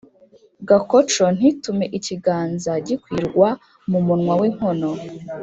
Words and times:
gakoco 0.69 1.23
ntitume 1.37 1.85
ikiganza 1.97 2.71
gikwirwa 2.85 3.49
mu 3.89 3.99
munwa 4.07 4.33
w’inkono, 4.41 4.91